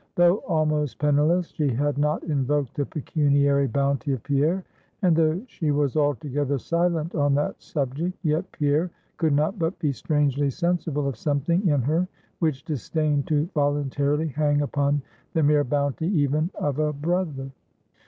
[0.15, 4.63] Though almost penniless, she had not invoked the pecuniary bounty of Pierre;
[5.03, 9.91] and though she was altogether silent on that subject, yet Pierre could not but be
[9.91, 12.07] strangely sensible of something in her
[12.39, 15.03] which disdained to voluntarily hang upon
[15.33, 17.51] the mere bounty even of a brother.